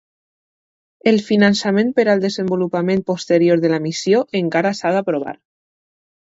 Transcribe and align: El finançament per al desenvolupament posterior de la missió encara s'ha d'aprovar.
El 1.11 1.21
finançament 1.27 1.91
per 1.99 2.07
al 2.15 2.25
desenvolupament 2.25 3.05
posterior 3.11 3.63
de 3.67 3.73
la 3.77 3.81
missió 3.87 4.25
encara 4.43 4.75
s'ha 4.81 4.97
d'aprovar. 4.99 5.39